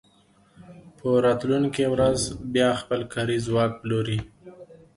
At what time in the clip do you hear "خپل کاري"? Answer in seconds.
2.81-3.37